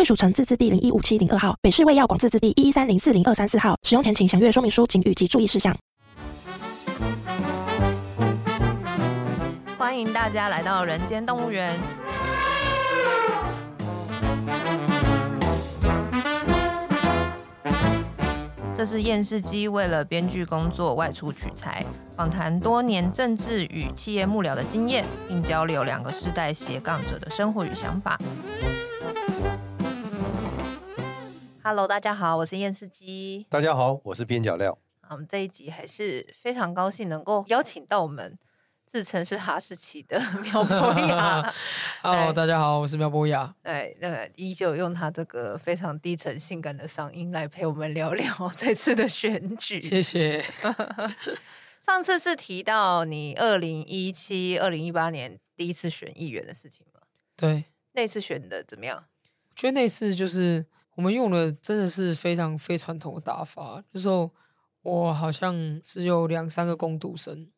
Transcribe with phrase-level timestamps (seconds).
[0.00, 3.76] 卫署城自治地零一五七零二号，北市卫药广字字第一一三零四零二三四号。
[3.82, 5.76] 使用前请详阅说明书、警语及注意事项。
[9.76, 11.78] 欢迎大家来到人间动物园。
[18.74, 21.84] 这是厌世姬为了编剧工作外出取材，
[22.16, 28.18] 访谈多年政治与企业幕僚的经验，并交流两个世代斜杠者的生活与想法。
[31.62, 33.46] Hello，大家好，我是厌世姬。
[33.50, 34.78] 大家好，我是边角料。
[35.10, 38.38] 我们这一集还是非常高兴能够邀请到我们
[38.86, 41.54] 自称是哈士奇的 苗博雅。
[42.00, 43.54] Hello，大家好，我是苗博雅。
[43.64, 49.82] 哎，那个依旧用他这个非常低沉性感的嗓音来陪我们聊聊这次的选举。
[49.82, 50.42] 谢谢。
[51.84, 57.00] 上次是提到你二零一七、二零一八年第一次选议员的事情吗？
[57.36, 59.04] 对，那次选的怎么样？
[59.50, 60.64] 我觉得那次就是。
[61.00, 63.82] 我们用的真的是非常非传统的打法。
[63.92, 64.30] 那时候
[64.82, 67.50] 我好像只有两三个工读生，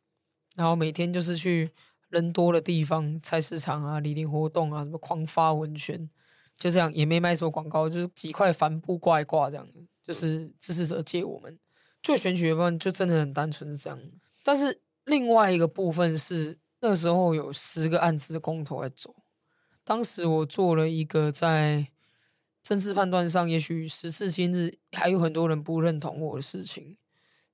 [0.55, 1.69] 然后每天就是去
[2.09, 6.09] 人多的地方，菜市场啊、里林活动啊，什么狂发文宣，
[6.57, 9.67] 就这样也没卖什么广告，就是几块帆布挂一挂这样，
[10.07, 11.59] 就是支持者借我们。
[12.01, 13.98] 就选举的部分就真的很单纯是这样。
[14.45, 19.13] 但是另外一个部分是那个时候有十个案子的公投在走，
[19.83, 21.89] 当时我做了一个在。
[22.63, 26.97] 政治判断上，也许时至今日还有很多人不认同我的事情，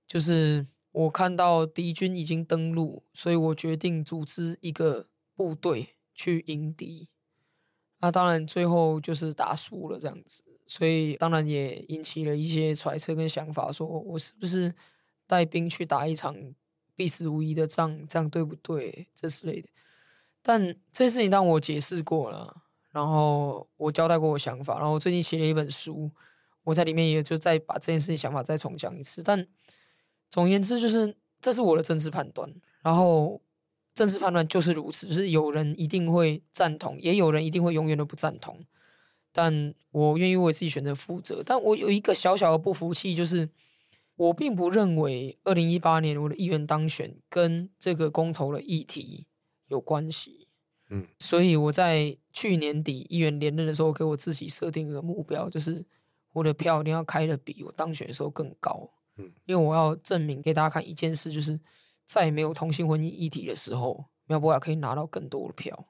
[0.06, 7.08] 就是我看到敌军已经登陆，所以我决定组织一个部队去迎敌。
[8.00, 14.74] 那当然最后就是打输了这样子，所以当然也引起了一些揣测跟想法，说我是不是
[15.26, 16.36] 带兵去打一场
[16.94, 19.08] 必死无疑的仗，这样对不对？
[19.14, 19.68] 这之类的。
[20.42, 22.64] 但这事情当我解释过了。
[22.90, 26.10] 然后我交代过我想法，然后我最近写了一本书，
[26.64, 29.22] 我在里面也就再把这件事情想法再重讲一次。
[29.22, 29.46] 但
[30.30, 32.52] 总而言之，就是这是我的政治判断。
[32.82, 33.40] 然后
[33.94, 38.58] 政治判断就是如此，就是有人一定会赞同，也有人一定会永远都不赞同。
[39.30, 41.42] 但我愿意为自己选择负责。
[41.44, 43.48] 但我有一个小小的不服气，就是
[44.16, 49.26] 我并不认为二零一八年我的议员当选跟这个公投的议题
[49.66, 50.47] 有关系。
[50.90, 55.84] 嗯，所以我在去年底议员连任的时候，给我自己设定一个目标，就是
[56.32, 58.88] 我的票一定要开的比我当选的时候更高。
[59.18, 61.60] 嗯，因为我要证明给大家看一件事，就是
[62.06, 65.88] 在没有同性婚姻议题的时候，苗博雅可以拿到更多的票。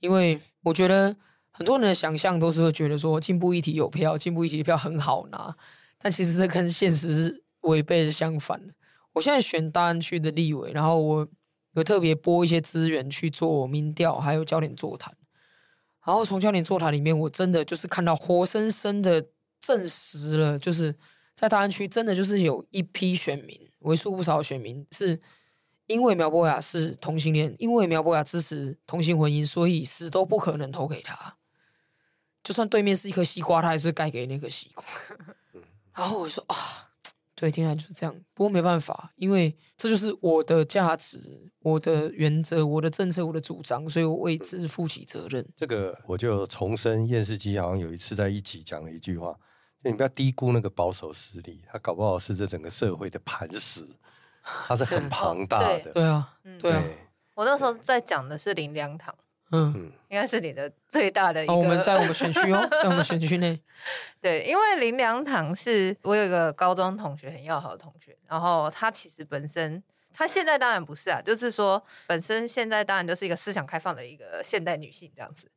[0.00, 1.16] 因为我觉得
[1.52, 5.56] 很多人的想象都是会觉得说进步议题有票，进步议题的票很好拿，
[5.98, 8.74] 但其实这跟现实是违背的相反的。
[9.12, 11.28] 我现在选大安区的立委，然后我。
[11.74, 15.16] 有特别拨一些资源去做民调，还有焦点座谈。
[16.04, 19.28] 然后从焦点座谈里面，我真的就是看到活生生的
[19.60, 20.96] 证实了，就是
[21.36, 25.20] 在大安区真的就是有一批选民，为数不少的选民是
[25.86, 31.36] 因为苗博雅是同性恋，因为苗博雅支持同性婚姻，所以死都不可能投给他。
[32.42, 34.84] 就算对面是一颗西瓜，他还是盖给那个西瓜。
[35.94, 36.89] 然后我说啊。
[37.40, 38.14] 对，听起来就是这样。
[38.34, 41.18] 不过没办法，因为这就是我的价值、
[41.60, 45.48] 我的原则、我的政策、我的主张，所以我为之负起责任。
[45.56, 49.32] 这个我就重申，厌世姬好像有一次在一起讲了一句话：
[49.82, 53.86] 就你不要低估那个保守势力，他搞不好是这整个社会的磐石，
[54.42, 55.80] 它是很庞大的。
[55.84, 56.84] 对，对啊，对啊。
[57.36, 59.14] 我那时候在讲的是林良堂。
[59.52, 61.52] 嗯，应该是你的最大的一个。
[61.52, 63.60] 哦，我们在我们选区哦， 在我们选区内。
[64.20, 68.16] 对，因为林良堂是我有一个高中同学，很要好的同学。
[68.28, 69.82] 然后他其实本身，
[70.12, 75.50] 他现在当然不是啊，就是说本身现在当然就是一个思想开放的一个现代女性这样子。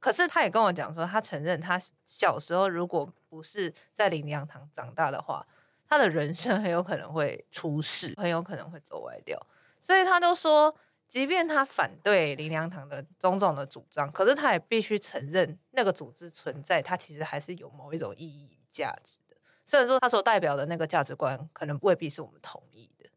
[0.00, 5.46] 可是他也跟我讲说，他承认他小时候如果不是在林良堂长大的话，
[5.88, 9.40] 他的人生很有可能会出事，很有可能会走歪掉。
[9.80, 10.76] 所以他都说。
[11.08, 19.36] 即便他反对林良堂的种种的主张，可是他也必须承认那个组织存在，它其实还是有某一种意义与价值的。
[19.64, 23.08] 虽然说他所代表的那个价值观可能未必是我们同意的，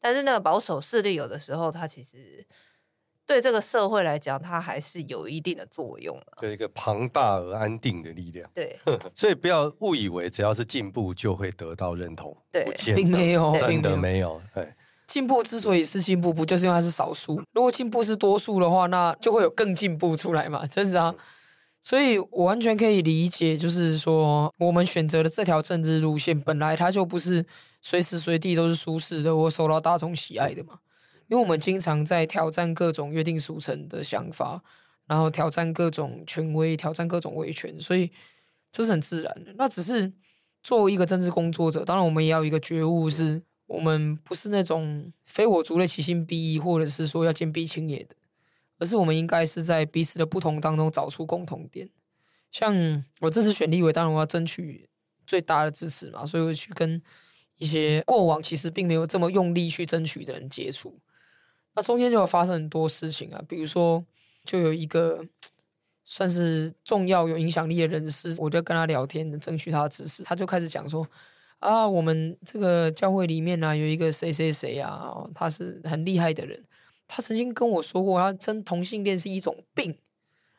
[0.00, 2.44] 但是那个保守势力有的时候，它其实
[3.26, 6.38] 对这个社会来讲，它还是有一定的作用的。
[6.40, 8.50] 对一个庞大而安定的力量。
[8.52, 8.76] 对，
[9.14, 12.36] 所以不要误以为只要是进步就会得到认同。
[12.50, 14.34] 对并没有，真的没有。
[14.34, 14.42] 没有。
[14.54, 14.74] 对，
[15.10, 17.42] 进步之所以是进步，不就是因为它是少数？
[17.52, 21.12] 如果进步是多数的话，那就会有更进步出来嘛，就是啊。
[21.82, 27.44] 所以我完全可以理解，就是说我们选择的这条政治路线，本来它就不是
[27.82, 30.78] 随时随地都是舒适的，或受到大众喜爱的嘛。
[31.26, 34.62] 因为我们经常在挑战各种约定俗成的想法，
[35.08, 38.12] 然后挑战各种权威，挑战各种威权，所以
[38.70, 39.52] 这是很自然的。
[39.56, 40.12] 那只是
[40.62, 48.16] 作为一个政治工作者，当然我们也要有一个觉悟，是我们不是那种非我族类，其心必异，或者是说要坚壁清野的，
[48.80, 51.88] 而是我们应该是在彼此的不同当中找出共同点。
[52.50, 52.74] 像
[53.20, 54.88] 我这次选立委，当然我要争取
[55.24, 57.00] 最大的支持嘛，所以我去跟
[57.58, 60.98] 一些过往其实并没有这么用力去争取的人接触。
[61.76, 64.04] 那中间就有发生很多事情啊，比如说，
[64.44, 65.24] 就有一个
[66.04, 70.24] 算是重要有影响力的人士，我就跟他聊天，争取他的支持。
[70.24, 71.06] 他就开始讲说，
[71.60, 76.64] 啊，我们这个教会里面呢、啊，有一个谁谁谁啊，他是很厉害的人，
[77.06, 79.96] 他曾经跟我说过，他称同性恋是一种病，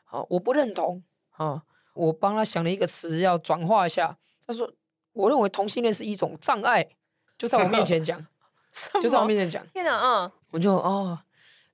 [0.04, 1.62] 啊，我不认同啊，
[1.94, 4.16] 我帮他想了一个词要转化一下，
[4.46, 4.72] 他说，
[5.12, 6.88] 我认为同性恋是一种障碍，
[7.36, 8.24] 就在我面前讲，
[9.02, 10.32] 就在我面前讲，天哪，嗯。
[10.52, 11.18] 我就哦，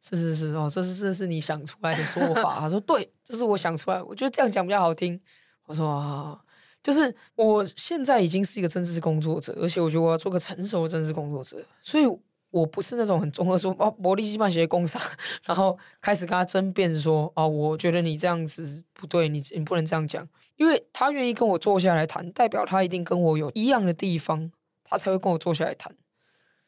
[0.01, 2.61] 是是是哦，这是这是你想出来的说法。
[2.61, 5.21] 他说对，这是我想出来，我觉得这样讲比较好听。
[5.65, 6.41] 我说啊，
[6.89, 12.07] 就是我现在已经是一个政治工作者，而且我觉得我要做个成熟的政治工作者，所以
[12.49, 14.99] 我不是那种很综合说哦，伯利西曼写的工商，
[15.45, 20.27] 然后开始跟他争辩说哦，我觉得你这样子不对，你你不能这样讲，
[20.57, 24.51] 因为他愿意跟我坐下来谈，代表他一定跟我有一样的地方，
[24.83, 25.95] 他才会跟我坐下来谈。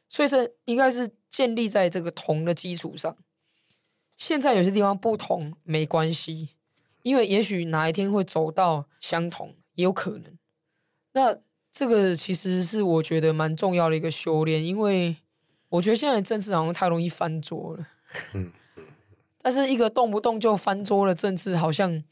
[0.07, 3.17] 所以这应该是建立在这个同的基础上。
[4.19, 6.51] 现在有些地方不同没关系，
[7.05, 10.39] 因为也许哪一天会走到相同，也有可能。
[11.13, 11.37] 那
[11.73, 15.17] 这个其实是我觉得蛮重要的一个修炼，因为
[15.71, 17.87] 我觉得现在政治好像太容易翻桌了。
[18.35, 18.53] 嗯。
[19.43, 22.05] 但是一个动不动就翻桌的政治，好像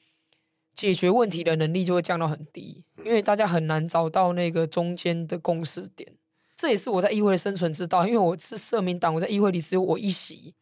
[0.75, 6.15] 解决问题的能力就会降到很低，因为大家很难找到那个中间的共识点。
[6.56, 10.55] 这也是我在议会的生存之道，因为我是社民党，我在议会里只有我一席。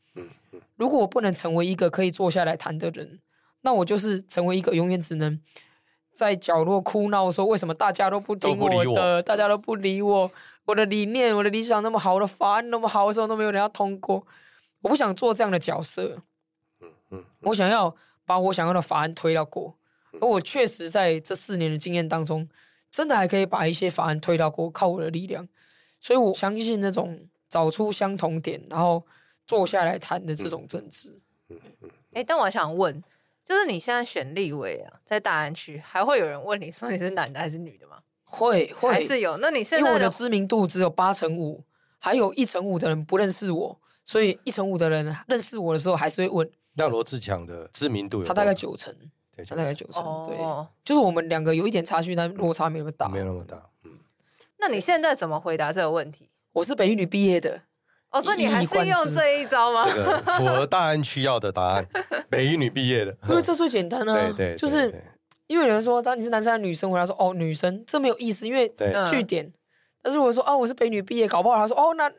[0.74, 3.20] 如果我不能成为一个可以坐下来谈的人，
[3.62, 5.40] 那我就是成为一个永远只能
[6.16, 10.30] 在角落哭闹，说为什么大家都不听我的，我大家都不理我，
[10.64, 14.26] 我的理念、我的理想那么好的法案那么好的时候都没有人要通过。
[14.80, 16.22] 我不想做这样的角色。
[16.80, 19.76] 嗯嗯我想要把我想要的法案推到过，
[20.20, 22.48] 而我确实在这四年的经验当中，
[22.90, 25.46] 真的还可以把一些法案推到过，靠我的力量。
[26.00, 29.04] 所以我相信那种找出相同点，然后
[29.46, 31.20] 坐下来谈的这种政治。
[31.48, 33.02] 嗯嗯哎，但我想问，
[33.46, 37.98] 就是你现在选立委啊，在大安区，还会有人问你说你是男的还是女的吗？
[38.24, 39.36] 会会还是有？
[39.36, 41.62] 那你现在因为我的知名度只有八成五，
[42.00, 46.50] 还有一成五的人不认识我，所以一成五的人认识我的时候还是会问。
[46.74, 48.24] 那罗志强的知名度有？
[48.26, 48.92] 他大概九成，
[49.34, 53.56] 对，他大概九成，对，哦，就是我们两个有一点差距，但落差没那么大，没有那么大。
[53.84, 53.92] 嗯
[54.58, 56.30] 那你现在怎么回答这个问题？
[56.52, 57.62] 我是北一女毕业的，
[58.16, 59.86] 哦，所以你还是用这一招吗？
[59.88, 61.86] 这个符合大安区要的答案，
[62.30, 64.14] 北一女毕业的，因为这最简单啊。
[64.14, 64.92] 对对，就是
[65.46, 68.72] 因为有人说，当你是男生还是女生，回答说哦女生，这没有意思，因为
[69.10, 69.52] 据点。
[70.02, 72.10] 但是我说哦我是北女毕业，搞不好他说哦那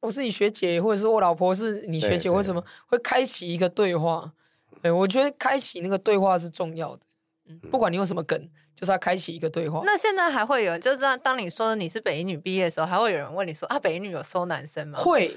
[0.00, 4.32] 我是你学姐，或者是我老婆是你学姐，为什么会开启一个对话？
[4.80, 7.02] 对，我觉得开启那个对话是重要的。
[7.48, 8.48] 嗯，不管你用什么梗。
[8.74, 9.82] 就是要开启一个对话。
[9.84, 14.98] 那现在还会有人，就是当当你说你是北一女毕业的时候，还会有人问你说啊，北一女有收男生吗？
[14.98, 15.36] 会，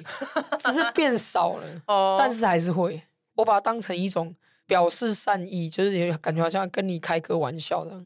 [0.59, 3.01] 只是变少了 哦，但是还是会。
[3.35, 8.05] 我把它当成一种表示善意，就是也感觉好像跟你开个玩笑的。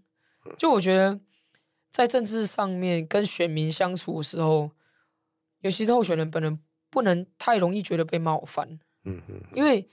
[0.58, 1.20] 就我觉得，
[1.92, 4.72] 在政治上面跟选民相处的时候，
[5.62, 6.60] 尤其是候选人本人，
[6.90, 8.80] 不能太容易觉得被冒犯。
[9.06, 9.88] 嗯嗯，因为。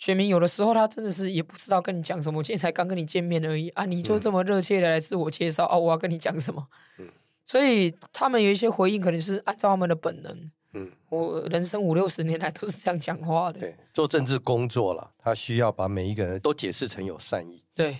[0.00, 6.66] 选民有的时候他真的是也不知道跟你讲什么，我今天才刚跟你见面而已啊，你就这么热切的来自我介绍、嗯、啊，我要跟你讲什么？
[6.98, 7.06] 嗯，
[7.44, 10.50] 所以他们有一些回应，可能是按照他们的本能。
[10.72, 13.60] 嗯，我人生五六十年来都是这样讲话的。
[13.60, 17.62] 对，做政治工作了，他需要把每一个人都解释成有善意。
[17.74, 17.98] 对，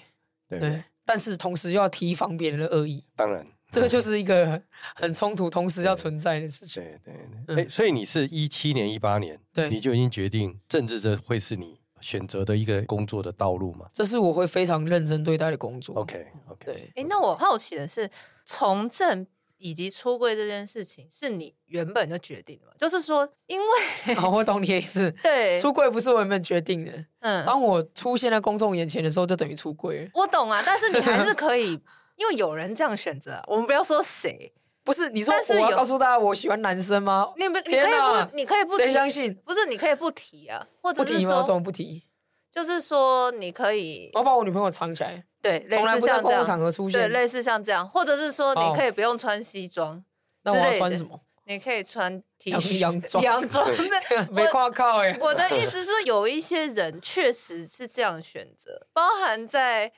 [0.49, 3.05] 对，对，但是同时又要提防别人的恶意。
[3.15, 4.63] 当然，这个就是一个
[4.97, 6.83] 很冲突，同时要存在的事情。
[6.83, 7.15] 对对
[7.47, 11.80] 对，哎、嗯，所以你是一七年、一八年，对，你就已经决定政治这会是你。
[12.01, 15.95] 选择的一个工作的道路嘛，这是我会非常认真对待的工作。
[15.97, 16.65] OK OK。
[16.65, 18.11] 对，哎，那我好奇的是，
[18.45, 19.27] 从政
[19.59, 22.73] 以及出柜这件事情是你原本就决定的吗？
[22.79, 26.93] 就是说，因为、 哦、我懂你的意思，对，出柜不是我原本决定的。
[27.21, 30.11] 嗯，当我出现在公众眼前的时候，就等于出柜了。
[30.15, 31.73] 我懂啊，但是你还是可以，
[32.17, 33.43] 因为有人这样选择。
[33.47, 34.51] 我们不要说谁，
[34.83, 37.33] 不是你说我要告诉大家我喜欢男生吗？
[37.37, 39.35] 你不，你可以不，你可以不，谁相信？
[39.45, 41.43] 不是，你可以不提啊，或者是说不提吗？
[41.45, 42.03] 怎么不提？
[42.51, 45.25] 就是说，你可以，我把我女朋友藏起来。
[45.43, 47.01] 对，从来不在公共场合出现。
[47.01, 50.03] 对，类似像这样，或者是说，你可以不用穿西装。
[50.43, 51.21] 那我要穿什么？
[51.45, 53.23] 你可以穿 T 恤、洋装。
[53.23, 53.67] 洋装
[54.31, 55.17] 没夸靠哎。
[55.21, 59.91] 我的意思是，有一些人确实是这样选择，包含在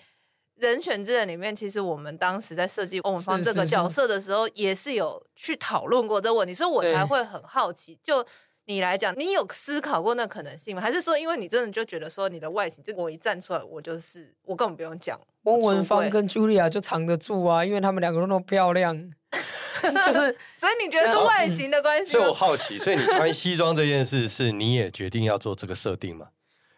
[0.69, 1.55] 人选之人里面。
[1.55, 7.99] 其实我们当时在设计欧文芳这个角色的时候，也是有去讨论过这个问题，所以我才会很好奇。
[8.03, 8.25] 就
[8.67, 10.81] 你来讲，你有思考过那可能性吗？
[10.81, 15.21] 还是说，因为你真的就觉得说你的外形，就我一站出来，我就是我根本不用讲。
[15.43, 18.97] 翁文芳跟茱莉亚就藏得住啊，因为他们两个都那么漂亮，
[19.83, 22.13] 就是所以你觉得是外形的关系？
[22.13, 26.29] 所以我好奇，所以你穿西装这件事是你也决定要做这个设定吗？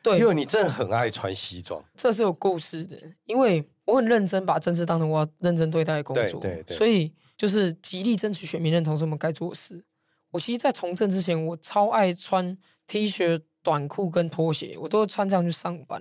[0.03, 2.97] 对，因为你真的很爱穿西装，这是有故事的。
[3.27, 9.85] 因为我很认真把政治当成我要认真对待的工作，对对对，所以就是极力争取选民认同是我们该做的事。
[10.31, 16.01] 我其实，在从政之前，我超爱穿 T 恤、短裤跟拖鞋，我都会穿这样去上班。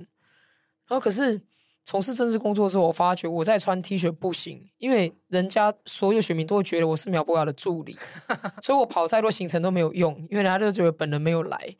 [0.88, 1.40] 然后，可是
[1.86, 7.96] 从事政治工作的时候，我发觉我在穿 T 恤不行，因为人家所有选民都会觉得我是苗博雅的助理，
[8.64, 11.76] 所以我跑再多行程都没有用，因为人家就觉得本人没有来，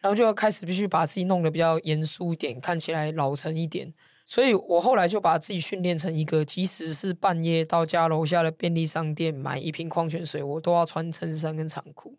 [0.00, 3.94] 然后就要开始必须把自己弄得比较严肃一点，看起来老成一点。
[4.26, 12.16] 所以我后来就把自己训练成一个，即使是半夜到家楼下的便利商店买一瓶矿泉水，我都要穿衬衫跟长裤，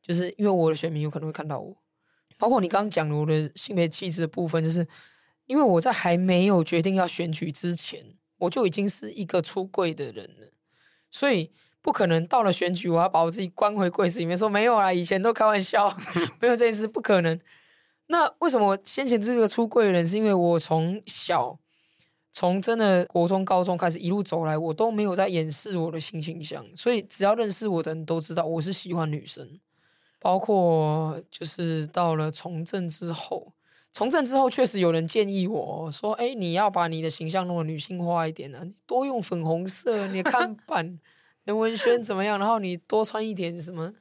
[0.00, 1.76] 就是因为我的选民有可能会看到我。
[2.38, 4.86] 包括你刚刚讲的我的性别气质的部分，就是
[5.46, 8.04] 因为我在还没有决定要选举之前，
[8.38, 10.52] 我就已经是一个出柜的人了，
[11.10, 15.96] 所以不可能到了选举，我要把我自己关回柜子里面说没有啦，以前都开玩笑，
[16.40, 17.38] 没有这件事，不可能。
[18.12, 21.58] 那为什么先前这个出柜人，是因为我从小
[22.30, 29.58] 从真的国中、高中开始一路走来，我都没有在掩饰我的性倾向，所以只要认识我的人都知道我是喜欢女生。
[30.18, 33.54] 包括就是到了从政之后，
[33.92, 41.00] 从政之后确实有人建议我说：“哎，你要把你的形象弄得女性化一点啊，多用粉红色，你看板、
[41.44, 42.38] 人文轩怎么样？
[42.38, 43.92] 然后你多穿一点什么，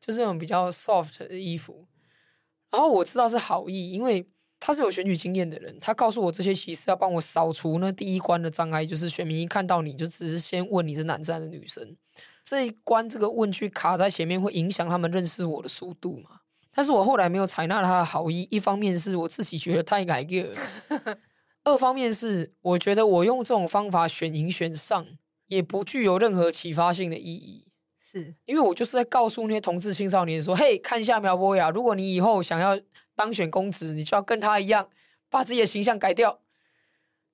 [0.00, 1.86] 就是那种比较 soft 的衣服。”
[2.72, 4.26] 然后我知道是好意，因为
[4.58, 11.96] 他是有选举经验的人，他告诉我这些其实要帮我扫除那第一关的障碍，就是选民一看到你就只是先问你是男生还是女生，
[12.42, 16.40] 这一关这个问句卡在前面会影响他们认识我的速度嘛。
[16.74, 20.54] 但是我后来没有采纳他的好意，一方面是我自己觉得太改个，
[21.64, 25.06] 二方面是我觉得我用这种方法选赢选上
[25.48, 27.66] 也不具有任何启发性的意义。
[28.12, 32.78] 是因为我就是在告诉那些同志青少年说：“嘿，看一下苗博雅，如果你以后想要
[33.14, 34.86] 当选公职，你就要跟他一样，
[35.30, 36.40] 把自己的形象改掉，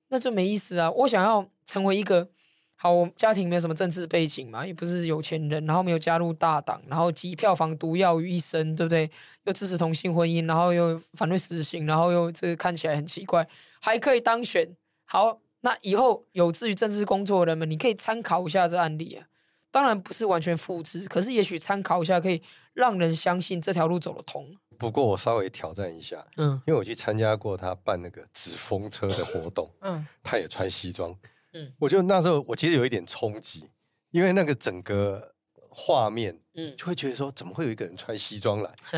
[0.07, 0.89] 那就没意思啊！
[0.89, 2.29] 我想要成为一个
[2.75, 9.11] 好，我家庭没有什么政治背景嘛，也不是有钱人，然后没有加入大党，然后集票房毒药于一身，对不对？
[9.43, 13.45] 又支持同性婚姻，然后又反对死刑，然后又这个看起来很奇怪，
[13.81, 14.77] 还可以当选。
[15.03, 19.25] 好，那以后有志于政治工作的人们，你可以参考一下这案例啊。”
[19.71, 22.41] 当然不是完全复制，可是也许参考一下，可以
[22.73, 24.57] 让人相信这条路走得通。
[24.77, 31.13] 不过我稍微挑战一下，嗯，因为我去参加过他办那个纸风车的活动， 嗯，他也穿西装，
[31.53, 33.69] 嗯，我就那时候我其实有一点冲击，
[34.11, 35.35] 因为那个整个
[35.69, 38.73] 画面，嗯，就会觉得说，怎么会有一个人穿西装来，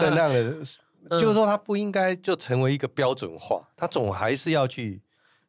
[0.00, 0.64] 在那样的，
[1.10, 5.02] 嗯、就是说他不应该就成为一个标准化，他总还是要去。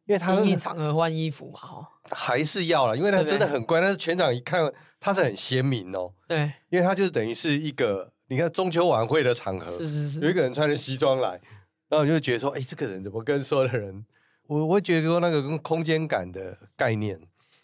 [0.05, 3.79] 因为他一场合换衣服嘛，哈，还是要了，因为他真的很乖。
[3.79, 6.13] 但是全场一看，他是很鲜明哦。
[6.27, 11.39] 对，因为他就是等于是一个，你看中秋晚会的场合，是是是，有一个人穿着西装来，
[11.88, 14.05] 然后你就觉得说，哎，这个人怎么跟所有的人？
[14.48, 17.17] 我我觉得说那个跟空间感的概念。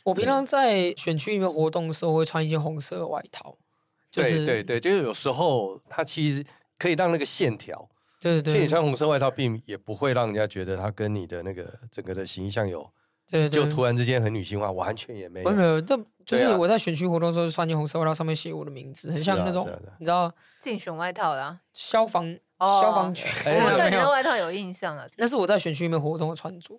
[0.05, 3.57] 我平常在选区里面活动的时候，会穿一件红色的外套。
[4.11, 6.43] 对对对，就是有时候他其实
[6.77, 7.89] 可以让那个线条。
[8.19, 12.91] 对对对，其实你穿红色外套，并也不会让人家觉得他跟你的那个整个的形象有，
[13.31, 15.49] 对，就突然之间很女性化，完全也没有。
[15.49, 19.65] 没有，这就是我在选区活动的时候穿件红色外套，上面写我的名字，很像那种
[19.99, 20.29] 你知道
[20.61, 22.25] 竞选外套啦消防
[22.59, 23.25] 消防局。
[23.45, 26.77] 我对你的外套有印象啊，那是我在选区里面活动的穿着。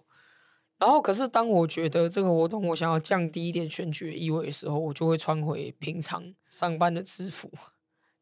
[0.78, 7.50] 然后，可是当我觉得这个活动我想要降低一点选举的意味的时候，我就会穿回平常上班的制服，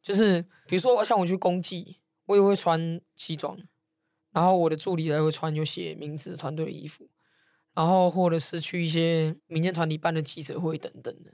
[0.01, 1.97] 就是比如说像我去公祭。
[2.29, 3.59] 我也会穿西装，
[4.33, 7.09] 然后我的助理也会穿有写名字团队的衣服，
[7.75, 11.33] 然后或者是去一些民间团体办的记者会等等的。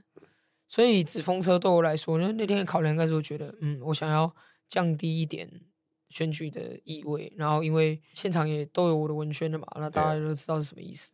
[0.67, 4.35] 所以纸风车对我来说，那那天的考量应该是我觉得，嗯，我想要
[4.67, 5.49] 降低一点
[6.09, 11.11] 选举的意味，然后因为现场也都有我的文宣的嘛，那大家都知道是什么意思。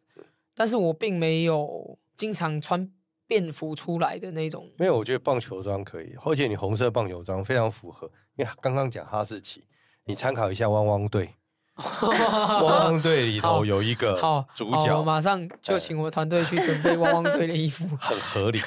[0.53, 2.91] 但是我并没有经常穿
[3.25, 4.69] 便服出来的那种。
[4.77, 9.65] 没有，我觉得棒球装可以，而且你红色棒球装非常符合，因为刚刚讲哈士奇，
[10.11, 11.29] 你参考一下汪汪队。
[12.03, 18.61] 汪汪队里头有一个好主角，我马上就请我团队去准备汪汪队的衣服，很合理。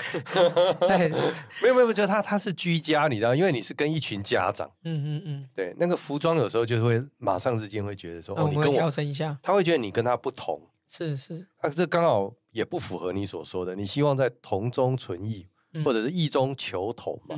[1.63, 10.59] 没有没有，就他他是居家，你知道，因为你是跟一群家长，嗯嗯嗯，对，那个服装有时候就是会马上之间会觉得说，哦，你跟我调整一下，他会觉得你跟他不同，
[10.89, 15.47] 是是，啊，这刚好也不符合你所说的，你希望在同中存异，
[15.85, 17.37] 或者是异中求同嘛，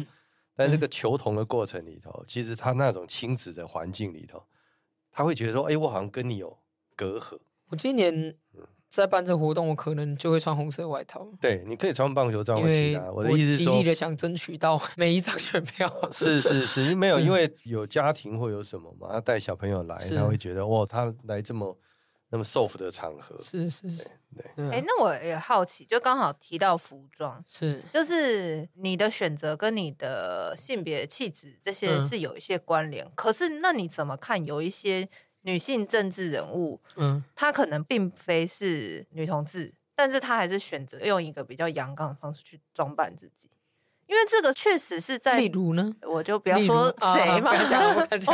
[0.56, 4.42] 但这个求同的过程里头，其实他那种亲子的环境里头。
[5.12, 6.58] 他会觉得说：“哎、欸，我好像跟你有
[6.94, 8.34] 隔阂。”我今年
[8.88, 11.26] 在办这活动，我可能就会穿红色外套。
[11.40, 13.10] 对，你可以穿棒球装或其他。
[13.10, 15.90] 我的意思是说，极力的想争取到每一张选票。
[16.12, 21.78] 是是是，没有，因为有家庭或有什么嘛，他带小朋友来，他会觉得哇，他来这么。
[22.28, 24.04] 那么 soft 的场合是是是，
[24.36, 24.68] 对。
[24.70, 33.04] 哎、欸，那我也好奇，就刚好提到服装，是就是你的选择跟你的性别气质这些是有一些关联。
[33.04, 34.44] 嗯、可是那你怎么看？
[34.44, 35.08] 有一些
[35.42, 43.48] 女性政治人物，嗯，她可能并非是女同志，但是她还是选择用一个比较阳刚的方式去装扮自己。
[44.08, 47.50] 因为这个确实是在，例如呢，我就不要说谁嘛，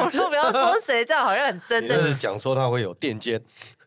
[0.05, 1.97] 我就不要说谁，这样好像很真的。
[1.97, 3.43] 就是讲说他会有垫肩。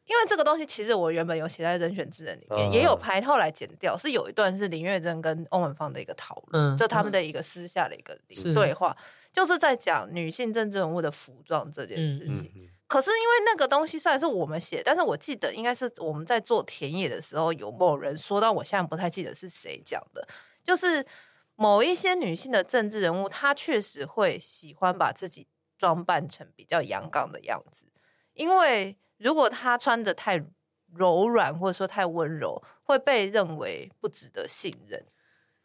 [0.06, 3.98] 因为这个东西，其实我原本有写在人选之人里面，嗯、也有拍，后来剪掉。
[3.98, 8.16] 是有一段是林月珍跟欧文芳的一个讨论，嗯、就他们的一个私下的一个
[8.54, 12.70] 对话，是就是在讲女性政治人物的服装这件事情。
[12.88, 20.28] 可是因为那个东西虽然是我们写，但是我记得应该是我们在做田野的时候，有某人说到，我现在不太记得是谁讲的，
[20.64, 21.04] 就是
[21.56, 25.48] 某一些女性的政治人物，她确实会喜欢把自己
[25.80, 27.88] 装扮成比较阳刚的样子，
[28.36, 28.96] 因为。
[29.18, 30.44] 如果他穿的太
[30.94, 35.04] 柔软，或者说太温柔，会被认为不值得信任。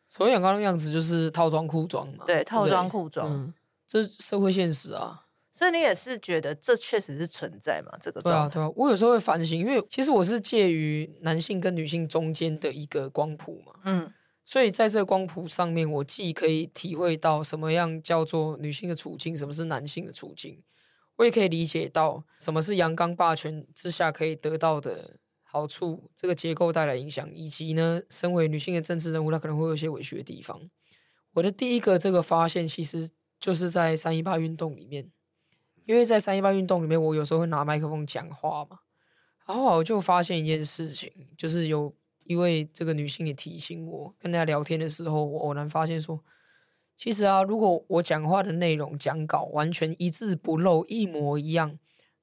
[0.08, 2.24] 所以阳刚的样子就是套装裤装嘛？
[2.26, 3.54] 对，套装裤装，嗯，
[3.86, 5.26] 这是社会现实啊。
[5.52, 7.96] 所以你也是觉得这确实是存在嘛？
[8.00, 8.70] 这个对啊，对啊。
[8.74, 13.72] 我有时候会反省，因为其实我是介于男性跟女性中间的一个光谱嘛。
[13.84, 14.12] 嗯，
[14.44, 20.62] 所以在这个光谱上面，我既可以体会到什么样叫做女性的处境，什么是男性的处境。
[21.20, 30.58] 我也可以理解到什么是阳刚霸权之下可以得到的好处，这个结构带来影响，以及呢，身为女性的政治人物，她可能会有一些委屈的地方。
[31.34, 35.10] 我的第一个这个发现，其实就是在三一八运动里面，
[35.84, 38.78] 因为在三一八运动里面，我有时候会拿麦克风讲话嘛，
[39.46, 46.24] 然后我就发现一件事情，就是有一位这个女性也提醒我，跟大家聊天的时候，我偶然发现说。
[47.00, 51.78] 其实啊，如果我讲话的内容讲稿完全一字不漏、一模一样，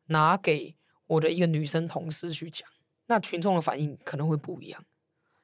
[0.10, 0.76] 拿给
[1.08, 2.70] 我的一个女生同事去讲，
[3.08, 4.86] 那群众的反应可能会不一样。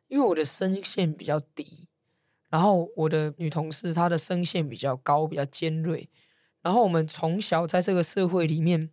[0.07, 1.87] 因为我的声线比较低，
[2.51, 6.07] 然后我的女同事她的声线比较高、比较尖锐。
[6.61, 8.91] 然后我们从小在这个社会里面，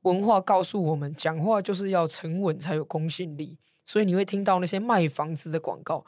[0.00, 3.58] 文化告诉我们，讲话就是要沉稳才有公信力。
[3.84, 6.06] 所以你会听到那些卖房子的广告，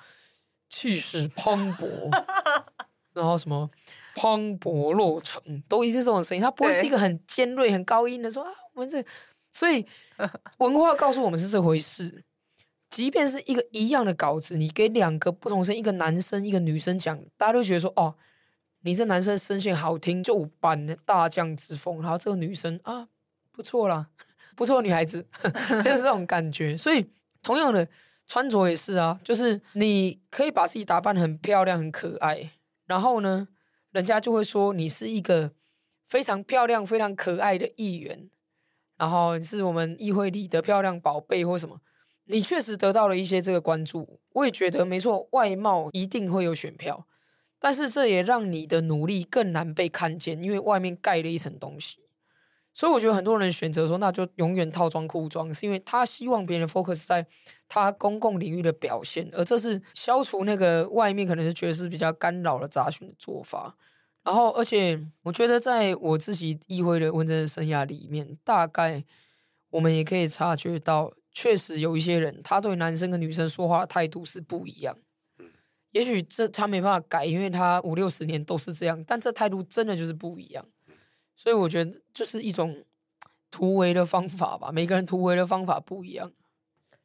[0.71, 2.09] 气势磅礴。
[3.15, 3.71] 然后什么
[4.17, 9.03] 磅礴落成，都一定是这种声音，它不会是一个很尖锐、很高音的说啊，我们这，
[9.53, 9.87] 所以
[10.59, 12.25] 文化告诉我们是这回事。
[12.91, 18.15] 即便是一个一样的稿子，你给两个不同声，一个男生一个女生讲，大家都觉得说哦，
[18.83, 23.09] 你这男生声线好听，就版的大将之风，然后这个女生啊，
[23.51, 24.09] 不错啦，
[24.55, 25.27] 不错的女孩子，
[25.83, 26.77] 就是这种感觉。
[26.77, 27.05] 所以
[27.43, 27.89] 同样的
[28.29, 32.53] 穿着也是啊，就是你可以把自己打扮得很漂亮、很可爱。
[32.87, 33.49] 然后呢，
[33.91, 35.53] 人家就会说你是一个
[36.07, 38.31] 非常漂亮、非常可爱的议员，
[38.97, 41.81] 然后是我们议会里的漂亮宝贝或什么。
[42.27, 47.07] 你确实得到了一些这个关注，我也觉得没错，外貌一定会有选票，
[47.59, 52.04] 但是这也让你的努力更难被看见，因为外面盖了一层东西。
[52.75, 57.25] 所以我觉得很多人选择说，那就永远套装裤装，是因为他希望别人 focus 在
[57.69, 63.77] 他公共领域的表现，而这是消除那个外面可能是觉得是比较干扰的杂讯的做法。
[64.25, 69.05] 然后，而且我觉得在我自己议会的问政生涯里面，大概
[69.71, 74.97] 我们也可以察觉到，确实有一些人他对男生跟女生说话的态度是不一样。
[75.93, 80.67] 也许这他没办法改，因为他五六十年都是这样，但这态度真的就是不一样。
[81.37, 82.85] 所以我觉得就是一种
[83.51, 86.33] 突围的方法吧，每个人突围的方法不一样。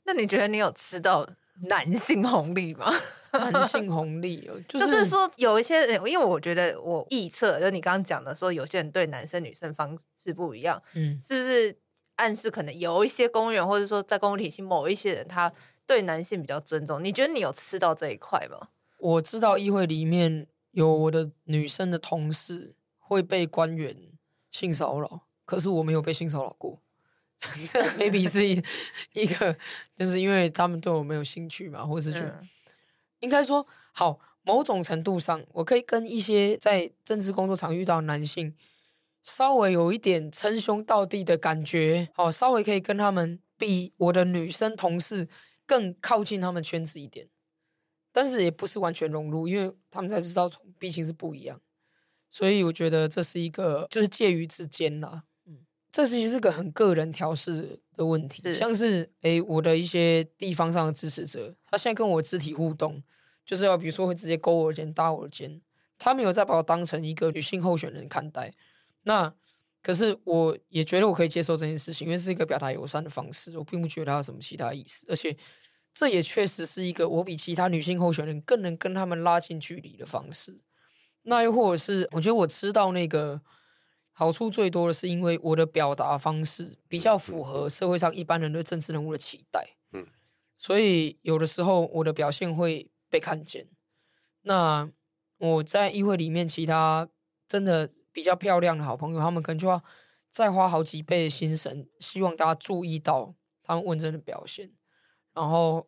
[0.04, 1.28] 那你觉得你有吃到
[1.70, 2.92] 男性红利吗？
[3.32, 11.78] 男性红利哦， 就是、就是说有一些人，因为我觉得我臆测，就你刚刚讲的说，有些人对男生女生方式不一样，嗯，是不是
[12.16, 15.52] 暗示可能有一些公务员，或者说在公务体系某一些人，他
[15.86, 17.04] 对男性比较尊重？
[17.04, 18.70] 你觉得你有吃到这一块吗？
[18.98, 23.96] 我知道议会里面有我的女生的同事会被官员
[24.52, 26.82] 性骚扰，可是我没有被性骚扰过。
[27.98, 28.62] maybe 是一
[29.14, 29.58] 一个，
[29.96, 32.42] 就是因为他们对我没有兴趣嘛，或者是觉得。
[33.22, 38.54] 应该说，好，某种程度上，我可以跟一些在政治工作场遇到的男性，
[39.24, 45.28] 稍微有一点称兄道弟的感觉，好，稍微可以跟他们比我的女生同事
[45.66, 47.30] 更靠近他们圈子一点，
[48.12, 51.62] 但是也不是完全融入，因为他们才知道，毕竟是不一样，
[52.30, 55.58] 所以我觉得这是一个就是介于之间啦，嗯，
[55.92, 63.02] 这其实是个很个人调试的问题，是像是诶，我的一些地方上的支持者，他现在跟我肢体互动，
[63.46, 65.62] 就是要比如说会直接勾我的肩、搭我的肩，
[65.98, 68.54] 他没有再把我当成一个女性候选人看待。
[69.04, 69.34] 那
[69.82, 75.06] 可是我也觉得我可以接受这件事情，因为是一个表达友善的方式，我并不觉得他有什么其他意思。
[75.10, 75.36] 而且
[75.94, 80.60] 这也确实是一个我比其他女性候选人更能跟他们拉近距离的方式。
[81.24, 83.42] 那又或者是我觉得我知道那个。
[84.12, 90.06] 好处最多的是因为我的表达方式比较符合社会上一般人对政治人物的期待，嗯，
[90.58, 93.70] 所以有的时候我的表现会被看见。
[94.42, 94.92] 那
[95.38, 97.08] 我在议会里面，其他
[97.48, 99.82] 真的比较漂亮的好朋友，他们可能就要
[100.30, 104.70] 再花好几倍的心神，希望大家注意到他们问政的表现。
[105.34, 105.88] 然后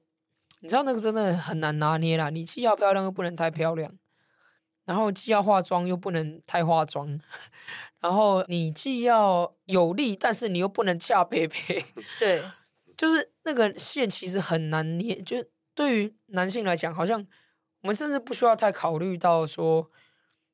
[0.62, 3.94] 你知道那个真的很难拿捏啦，你既要漂亮又不能太漂亮，
[4.86, 7.20] 然后既要化妆又不能太化妆。
[8.00, 11.86] 然后你既要有力，但是你又不能恰贝贝。
[12.20, 12.44] 对，
[12.98, 15.22] 就是那个线其实很难捏。
[15.22, 15.38] 就
[15.76, 17.26] 对于男性来讲，好像
[17.82, 19.89] 我们甚至不需要太考虑到说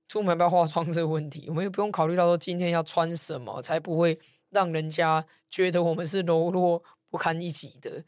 [0.10, 8.04] 出门要不要化妆这个问题，我们也不用考虑到说今天要穿什么才不会让人家觉得我们是柔弱不堪一击的。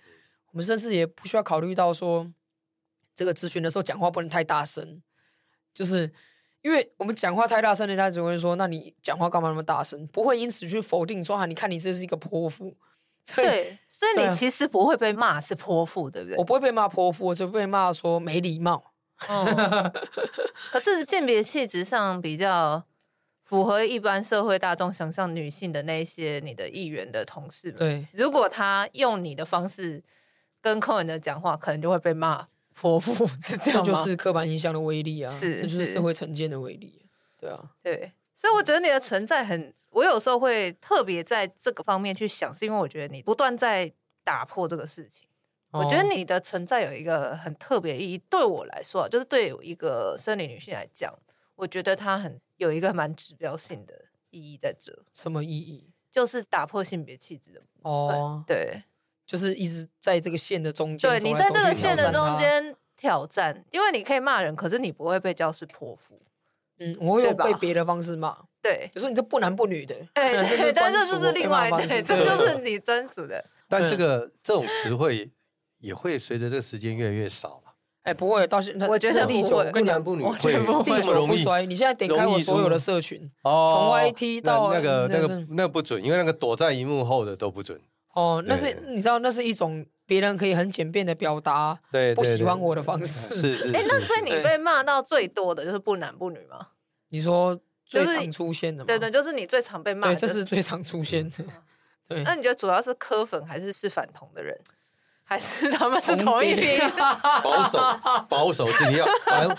[0.52, 2.30] 我们甚至也不需要考虑到说
[3.16, 5.02] 这个咨询的时候讲话不能太大声，
[5.80, 6.12] 就是。
[6.62, 12.76] 因为我们讲话太大声，人家只会说：“那你讲话干嘛那么大声？”不会因此去否定说：“啊，你看你这是一个泼妇。
[13.34, 16.38] ”对，所以你其实不会被骂是泼妇，对不对？
[16.38, 18.92] 我不会被骂泼妇，我只会被骂说没礼貌。
[19.30, 19.90] 哦、
[20.70, 22.84] 可是性别气质上比较
[23.46, 30.04] 符合一般社会大众想象女性的那些你的议员的同事们，对，如果他用你的方式
[30.62, 32.48] 跟客人的讲话，可能就会被骂。
[32.80, 35.30] 泼妇 是这样就是刻板印象的威力啊！
[35.30, 37.06] 是，这就是社会成见的威力。
[37.38, 43.92] 对啊，对，所以我觉得你的存在很，我有时候会特别在这个方面去想，是因为我觉得你不断在
[44.24, 45.28] 打破这个事情。
[45.72, 51.14] 哦、我觉得你的存在有一个很特别意义，对我来说，啊就是对一个生理女性来讲，
[51.56, 55.04] 我觉得它很有一个蛮指标性的意义在这。
[55.14, 55.92] 什么意义？
[56.10, 58.84] 就是打破性别气质的哦，对。
[59.30, 66.20] 就是一直在这个线的中间，对，你在这个线的中间挑战，因为你可以骂人，可是你不会被叫是泼妇。
[66.80, 73.46] 嗯，我有被别的方式骂，对，就说你这不男不女的，哎对，但是这是另外的，这就是你专属的。
[73.70, 75.30] 但这个这种词汇
[75.78, 77.74] 也会随着这个时间越来越少了。
[78.02, 81.68] 哎，不会，到现在我觉得历久不男不女会历久不衰。
[81.68, 87.80] 你现在点开我所有的社群，从 YT 到那个那个那个不准，因为那个躲在荧幕后的都不准。
[88.20, 93.34] 哦，那是你知道，那是一种别人可以很简便的表达，对不喜欢我的方式。
[93.40, 93.72] 是是。
[93.72, 96.68] 哎，那所以你被骂到最多的就是不男不女吗？
[97.10, 98.88] 你说最常出现的吗？
[98.88, 100.08] 对对，就是你最常被骂。
[100.08, 101.38] 对，这是最常出现的。
[102.10, 102.22] 对。
[102.24, 104.60] 那你觉得主要是磕粉还是是反同的人，
[105.24, 106.78] 还是他们是同一批？
[107.44, 107.80] 保守
[108.28, 109.06] 保守势力要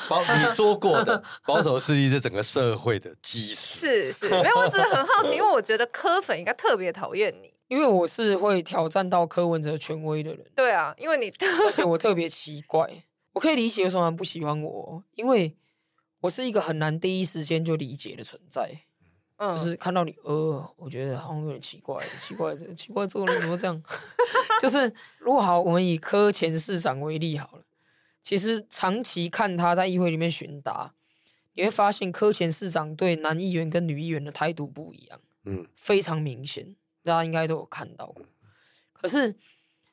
[0.08, 4.12] 保你说过的保守势力是整个社会的基石。
[4.12, 7.54] 是是，没有，我只是很好奇，因为我觉得柯粉应该特别讨厌你。
[7.70, 11.32] 因为我是会挑战到柯文哲权威的人，对啊，因为你，
[11.64, 15.56] 而且我特别奇怪，我可以理解为什么不喜欢我，因为
[16.22, 18.68] 我是一个很难第一时间就理解的存在，
[19.36, 23.80] 嗯，就是看到你，呃，我觉得好像有点奇怪，奇怪，这奇怪，这个人怎么这样？
[24.60, 27.62] 就是如果好，我们以柯前市长为例好了，
[28.20, 30.92] 其实长期看他在议会里面询答，
[31.54, 36.74] 你会发现柯前市长对男议员跟女议员的态度不一样，嗯，非常明显。
[37.10, 38.24] 大家应该都有看到过，
[38.92, 39.34] 可是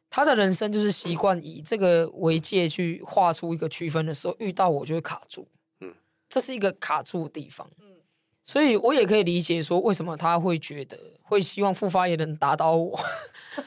[0.08, 5.48] 他的人生就是习惯以这个为界去画出一个区分的时候，遇到我就会卡住，
[5.80, 5.96] 嗯，
[6.30, 8.02] 这是一个卡住的地方，嗯，
[8.44, 13.00] 所以我也可以理解说为什么他会觉得会希望复发也能打倒我，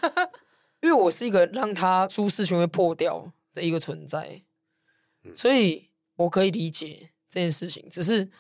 [0.81, 4.43] 因为我是一个让他舒适圈会破掉，的一个存在，
[5.35, 7.89] 所以我可以理解这件事情。
[7.91, 8.31] 只是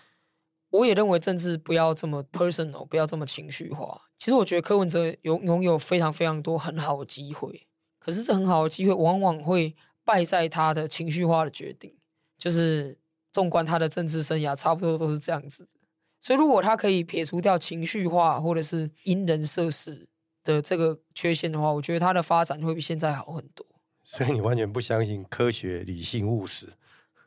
[0.71, 4.03] 我也认为政治不要这么 personal，不要这么情绪化。
[4.17, 7.67] 其实我觉得柯文哲拥拥有非常非常多很好的机会，
[7.99, 11.95] 可是这很好的机会往往会败在他的情绪化的决定。
[12.39, 12.97] 就是
[13.33, 15.69] 纵观他的政治生涯，差不多都是这样子。
[16.21, 20.09] 所以如果他可以撇除掉情绪化或者是因人设事
[20.43, 23.67] 的这个缺陷的话，我觉得他的发展会比现在好很多。
[24.05, 26.67] 所以你完全不相信科学、理性、务实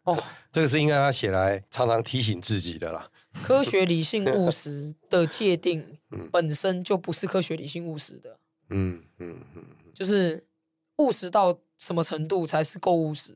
[0.04, 0.18] 哦？
[0.52, 3.10] 这个是应该他写来常常提醒自己的啦。
[3.42, 5.98] 科学、理性、务实的界定
[6.32, 8.38] 本身就不是科学、理性、务实的。
[8.70, 10.46] 嗯嗯嗯，就是
[10.98, 13.36] 务实到什么程度才是够务实？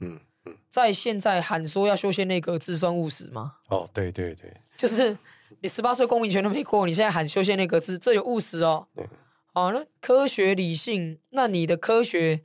[0.00, 3.56] 嗯嗯，在现在喊说要修宪内阁，自算务实吗？
[3.68, 5.16] 哦，对对对，就是
[5.60, 8.88] 你十八岁公民权都没过，你现在喊修宪内阁制，这有务实哦。
[8.94, 9.06] 对，
[9.52, 12.42] 好，那科学、理性，那你的科学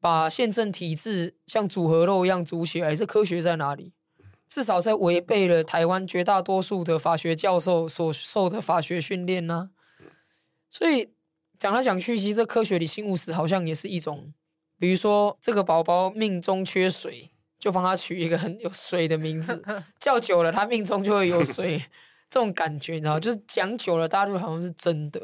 [0.00, 3.92] 把宪政体制像组合肉一样组起来，这科学在哪里？
[4.48, 9.70] 至少在违背了台湾绝大多数的法学教授所受的法学训练呢。
[10.70, 11.10] 所以
[11.58, 14.32] 讲来讲去，其实这科学理性务实好像也是一种，
[14.78, 19.62] 比如说这个宝宝命中缺水，就帮他取一个很有水的名字，
[19.98, 21.82] 叫久了他命中就会有水，
[22.28, 25.20] 这种感觉你知道，就是讲久了大家就好像是真的。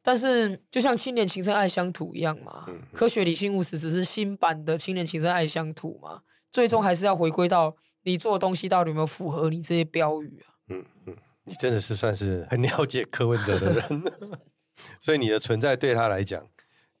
[0.00, 7.76] 但是就像青年情深爱乡土一样嘛，科学理性务实只是新版的青年情深爱乡土嘛，最终还是要回归到。
[8.02, 10.54] 你做的东西到底有没有符合你这些标语啊？
[10.68, 14.02] 嗯嗯，你真的是算是很了解柯文哲的人，
[15.00, 16.46] 所以你的存在对他来讲，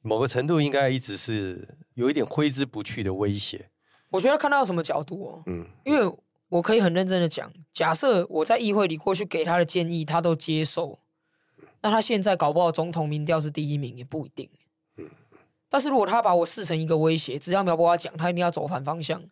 [0.02, 3.70] 某个程度应该一直是有一点挥之不去的威胁。
[4.10, 6.10] 我觉得看到什么角度哦，嗯，因为
[6.48, 10.98] 我可以很认真的讲，假设我在议会里过去给他的建议，他都接受，
[11.82, 14.48] 那他现在搞不好总统民调是第一名也不一定。
[14.96, 15.10] 嗯，
[15.68, 19.22] 但是如果他把我视成一个威胁，只要苗博雅讲，他一定要走反方向。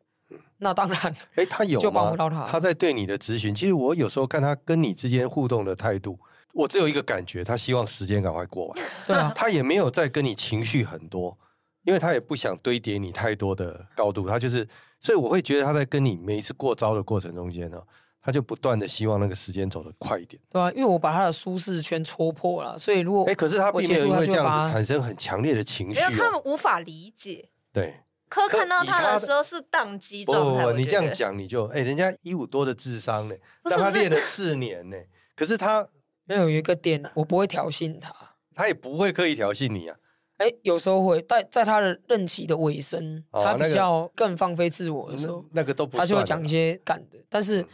[0.59, 2.47] 那当然，哎，他有就帮不到他。
[2.47, 6.19] 他在对你的咨询，其实我有时候看他跟你之间互动的态度，
[6.55, 8.79] 我只有一个感觉，他希望时间赶快过完。
[9.07, 11.37] 对啊，他也没有在跟你情绪很多，
[11.85, 14.27] 因为他也不想堆叠你太多的高度。
[14.27, 14.66] 他就是，
[14.99, 17.79] 所以我会觉得他在跟你每一次过招的过程中间呢，
[18.23, 20.40] 他就不断的希望那个时间走得快一点。
[20.49, 27.51] 对啊，因为我把他的舒适圈戳破了，所以如果哎，可是他并没有因为这样子产生很强烈的情绪，因为他们无法理解。
[27.75, 28.01] 对。
[28.29, 30.65] 可看到他的时候是宕机状态。
[30.65, 33.35] 不，不，不，你这样讲你就哎、欸，人家一五多的智商呢，
[33.65, 34.97] 让他练了四年呢，
[35.37, 35.89] 可是他
[36.25, 38.12] 没有一个点，我不会挑衅他，
[38.55, 39.97] 他也不会刻意挑衅你啊。
[40.39, 47.25] 哎、欸，有时候会，在在他的任期的尾声，哦、他比较更放飞自我的时候，那，那个都不，他就会讲一些干的。
[47.29, 47.65] 但是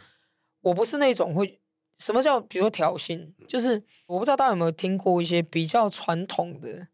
[0.60, 1.60] 我不是那种会
[1.98, 6.86] 什么叫，比如说挑衅，就是我不知道大家有没有听过一些比较传统的，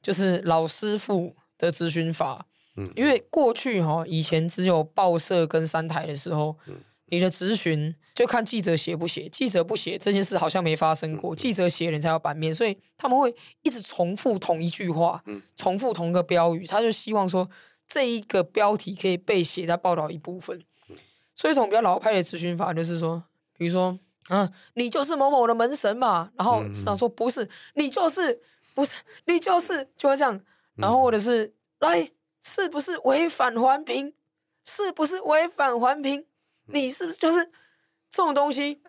[0.00, 2.46] 就是老师傅的咨询法。
[2.76, 6.74] 嗯，因为过去哈，以前只有报社跟三台的时候，嗯、
[7.06, 17.46] 你的咨询就看记者写不写，记者不写这件事好像没发生过，嗯、记者写人才有版面，所以他们会一直重复同一句话，嗯、重复同一个标语，他就希望说
[17.86, 20.58] 这一个标题可以被写在报道一部分。
[20.88, 20.96] 嗯、
[21.36, 23.22] 所以，一种比较老派的咨询法就是说，
[23.58, 28.40] 比如说啊，你就是某某的门神嘛，然后市长说不是，你就是
[28.74, 30.40] 不是，你就是就会这样，
[30.76, 32.10] 然后或者是、嗯、来。
[32.42, 34.14] 是不是违反环评？
[34.64, 36.26] 是不是违反环评？
[36.66, 37.44] 你是不是就是
[38.10, 38.82] 这种东西？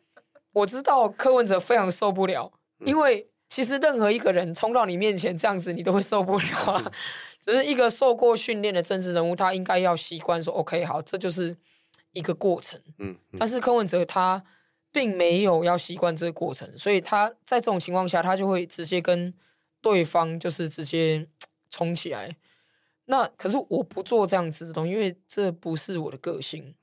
[0.51, 2.51] 我知道柯文哲非常受不了，
[2.85, 6.91] 因为其实任何一个人冲到你面前这样子，你都会受不了啊。
[7.43, 11.57] 只是一个受过训练的政治人物，他应该要习惯说：“OK，好，这就是
[12.13, 14.43] 一个过程。”嗯，但是柯文哲他
[14.91, 19.33] 并没有要习惯这个过程，所以他在这种情况下，他就会直接跟
[19.81, 21.27] 对方就是直接
[21.69, 22.37] 冲起来。
[23.05, 26.73] 那可是我不做这样子的东西，因为这不是我的个性。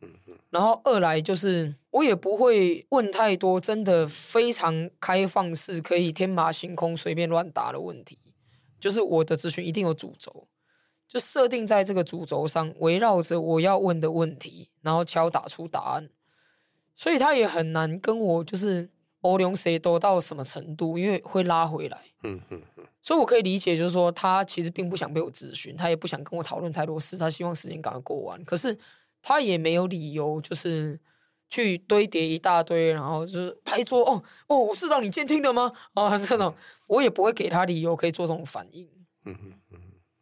[0.50, 8.18] 然后二来就是我也不会问太多，真的非常开放式，可以天马行空、随便乱答的问题。
[8.78, 10.48] 就是我的咨询一定有主轴，
[11.06, 16.10] 就设定在这个主轴上，围绕着我要问的问题，然后敲打出答案。
[16.96, 21.98] 所以他也很难跟我就是欧龙谁多到什么程度，因为会拉回来。
[22.22, 22.84] 嗯嗯嗯。
[23.02, 28.44] 所以，我可以理解，就是说，他其实并不想被我咨询，他也不想跟我讨论太多事，他希望时间赶快过完。
[28.44, 28.76] 可是，
[29.22, 30.98] 他也没有理由，就是
[31.48, 35.72] 去堆叠一大堆，然后就是拍桌哦哦，我是让你监听的吗？
[35.94, 36.54] 啊，这种
[36.86, 38.86] 我也不会给他理由可以做这种反应。
[39.24, 39.80] 嗯嗯嗯。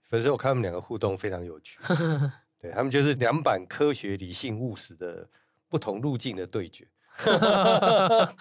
[0.08, 1.78] 所以，我看他们两个互动非常有趣，
[2.62, 5.28] 对他们就是两版科学、理性、务实的
[5.68, 6.88] 不同路径的对决。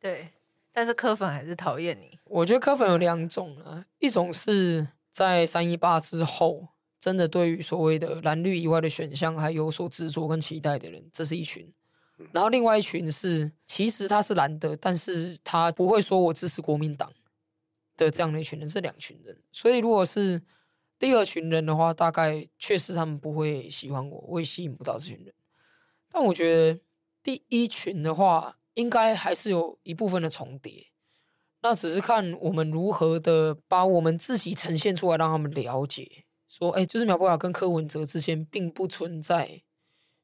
[0.00, 0.28] 对。
[0.74, 2.18] 但是柯粉还是讨厌你。
[2.24, 11.70] 我觉得柯粉有两种啊，一种是在三一八之后真的对于所谓的蓝绿以外的选项还有所执着跟期待的人，这是一群。
[12.32, 17.12] 然后另外一群是，其实他是蓝的，但是他不会说我支持国民党
[17.98, 19.36] 的这样的一群人，这两群人。
[19.52, 20.40] 所以如果是
[20.98, 25.34] 第二群人的话，大概确实他们不会喜欢我，我也吸引不到这群人。
[26.08, 26.80] 但我觉得
[27.22, 30.86] 第一群的话，应该还是有一部分的重叠。
[31.62, 36.24] 那只是看我们如何的把我们自己呈现出来，让他们了解。
[36.48, 39.62] 说，哎，就是苗博雅跟柯文哲之间并不存在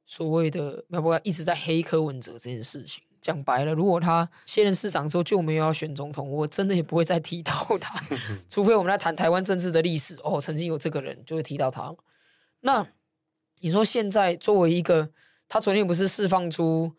[0.04, 3.04] 所谓的苗博雅一直在黑柯文哲这件事情。
[3.20, 8.00] 讲白了，如果他卸任市长之后就没有要选总统，我真的也不会再提到他，
[8.48, 10.16] 除非我们在谈台湾政治的历史。
[10.22, 11.94] 哦，曾经有这个人就会提到他。
[12.60, 12.86] 那
[13.60, 15.10] 你说现在作为一个，
[15.48, 16.92] 他昨天不是释放出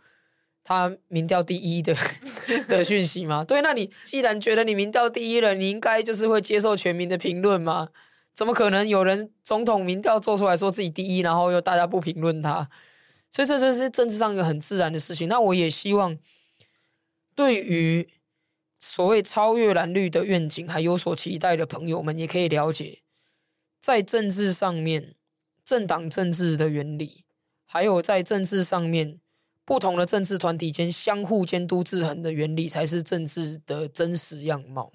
[0.64, 1.96] 他民调第一的
[2.68, 3.44] 的讯息吗？
[3.44, 7.90] 对，那你既然觉得你民调第一了，你应该就是会接受全民的评论吗？
[8.34, 12.70] 怎么可能有人总统民调做出来说自己第一，然后又大家不评论他？
[13.30, 15.28] 所以这这是政治上一个很自然的事情。
[15.28, 16.18] 那我也希望，
[17.36, 18.10] 对于
[18.80, 23.02] 所谓超越蓝绿的愿景还有所期待的朋友们，也可以了解，
[23.82, 25.16] 在政治上面，
[25.66, 27.26] 政党政治的原理，
[27.72, 29.20] 还有在政治上面
[29.64, 34.92] 不同的政治团体间相互监督制衡的原理，才是政治的真实样貌。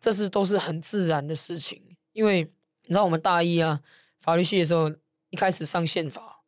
[0.00, 1.96] 这是都是很自然的事情。
[2.14, 2.50] 因为
[2.84, 3.82] 你知道，我们大一啊，
[4.22, 4.90] 法律系的时候，
[5.28, 6.40] 一开始上宪法，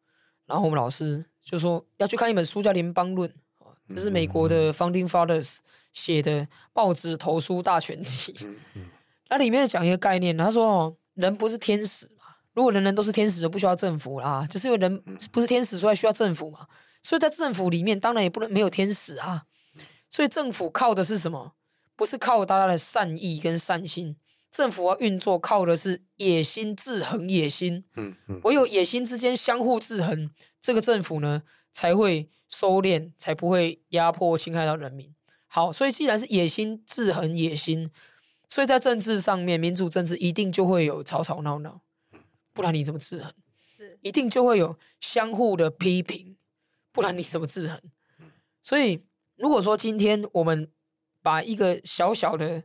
[0.46, 3.28] 然后我们老师就说要去看一本书叫《联邦论》，
[3.94, 5.58] 这是美国的 Founding Fathers
[5.92, 8.34] 写的报纸投书大全集。
[9.28, 12.15] 那里面讲一个概念，他说哦，人不是天使嘛，
[12.56, 14.98] 如果人人都是天使，就不需要政府啦，就是因为人
[15.30, 16.66] 不是天使，所以需要政府嘛。
[17.02, 19.44] 所以在政府里面，当然也不能没有天使啊。
[20.10, 21.52] 所以政府靠的是什么？
[21.94, 24.16] 不是靠大家的善意跟善心。
[24.50, 27.84] 政府要运作，靠的是野心制衡野心。
[27.94, 30.30] 嗯嗯，唯有野心之间相互制衡，
[30.62, 31.42] 这个政府呢
[31.74, 35.14] 才会收敛，才不会压迫侵害到人民。
[35.46, 37.90] 好，所以既然是野心制衡野心，
[38.48, 41.82] 所以在政治上面，民主政治一定就会有吵吵闹闹，
[42.56, 43.30] 不然你怎么制衡？
[43.68, 46.38] 是，一定就会有相互的批评，
[46.90, 47.78] 不然你怎么制衡？
[48.62, 49.04] 所以，
[49.36, 50.72] 如果说今天我们
[51.20, 52.64] 把一个小小的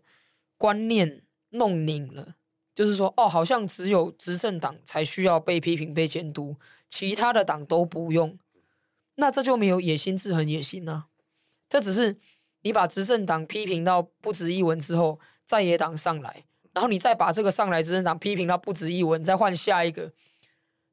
[0.58, 2.36] 观念，弄拧了，
[2.74, 6.56] 就是说，哦，好像只有执政党才需要被批评、被监督，
[6.88, 8.40] 其他的党都不用。
[9.16, 11.10] 那这就没有野心制衡野心啊。
[11.68, 12.18] 这只是
[12.62, 20.12] 你把执政党批评到不值一文之后，在野党上来，然后你再把这个上来执政党批评到不值一文，你再换下一个。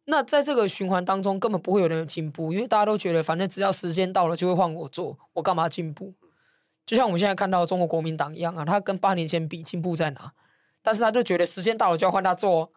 [0.07, 6.15] 那在这个循环当中，根本不会有人有进步，因为大家都觉得，反正只要时间到了，就会换我做，我干嘛进步？
[6.87, 10.33] 就像我们现在看到中国国民党一样啊，他跟八年前比，进步在哪？
[10.83, 12.73] 但是他就觉得时间到了就要换他做，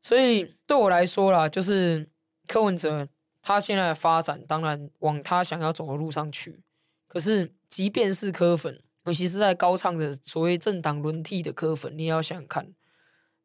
[0.00, 2.08] 所以对我来说啦，就是
[2.46, 3.08] 柯文哲
[3.42, 6.62] 他现在的发展当然往他想要走的路上去。
[7.08, 12.74] 可是即便是柯粉，尤其是在高唱的所谓政党轮替的科粉，你也要想想看，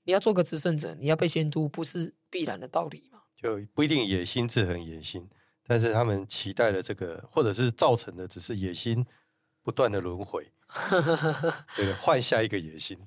[0.04, 3.20] 你要做个执政者，你要被监督，不是必然的道理吗？
[3.38, 5.30] 就不一定野心制衡野心，
[5.66, 9.06] 但是他们期待的这个，或者是造成的，只是野心
[9.62, 10.52] 不断的轮回，
[11.78, 13.00] 对，换下一个野心。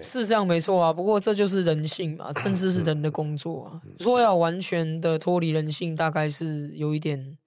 [0.00, 3.82] 是这样没错啊，不过这就是人性嘛，政治是人的工作啊。
[4.00, 7.38] 说要完全的脱离人性，大概是有一点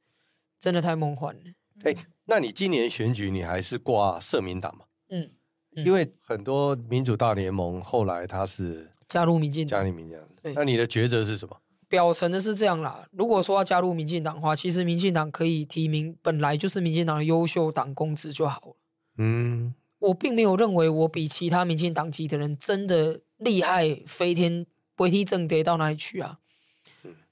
[0.59, 1.41] 真的太梦幻了。
[1.83, 1.97] 哎、欸，
[2.27, 4.85] 那你今年选举你还是挂社民党嘛？
[5.09, 5.31] 嗯，
[5.75, 10.53] 嗯，因为很多民主大联盟后来他是加入民进党，加入民进党。
[10.55, 11.57] 那你的抉择是什么？
[11.87, 13.07] 表层的是这样啦。
[13.11, 18.75] 如果说要加入民进党的话，其实民进党可以提名本来就是民进党的优秀党公职就好了。
[19.17, 19.73] 嗯。
[19.99, 24.63] 我并没有认为我比其他民进党籍的人真的厉害飞天
[24.95, 26.37] 飞天正得到哪里去啊？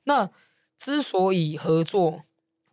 [0.06, 0.32] 那
[0.76, 2.24] 之所以合作，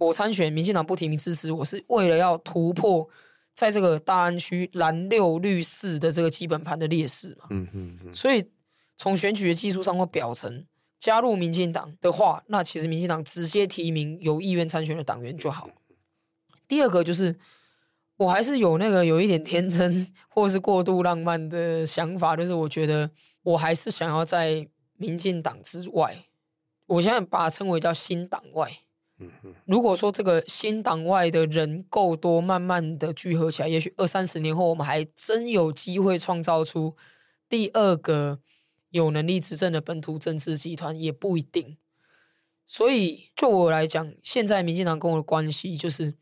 [0.05, 3.09] 我参选民进党不提名支持，我是为了要突破
[3.55, 7.47] 在这个大安区蓝六绿四的这个基本盘的劣势嘛。
[7.51, 8.15] 嗯嗯嗯。
[8.15, 8.45] 所以
[8.97, 10.65] 从选举的技术上或表层
[10.99, 15.69] 加入民进党的话，那其实民进党直接提名有意愿参选的党员就好。
[16.67, 17.37] 第二个就是。
[18.19, 23.11] 我还是有那个有一点天真或是过度浪漫的想法，就是我觉得
[23.43, 26.27] 我还是想要在民进党之外，
[26.87, 28.71] 我现在把它称为叫新党外。
[29.65, 36.97] 如果说这个新党外的人够多，慢慢的聚合起来，也许二三十年后，我们还真有机会创造出
[37.49, 38.41] 第二个
[38.91, 41.77] 有能力执政的本土政治集团，也不一定。
[42.67, 46.15] 所以就我来讲，现在民进党跟我的关系就是。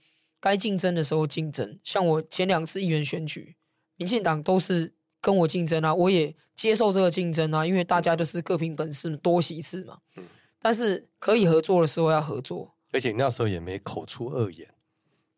[0.43, 3.57] 该竞争的时候竞争，像我前两次议员选举，
[3.97, 9.99] 民进党都是跟我竞争啊，我也接受这个竞争啊，因为大家都是各凭本事，多席次嘛。
[10.17, 10.25] 嗯，
[10.59, 14.69] 但是可以合作的时候要合作，而且那时候也没口出恶言。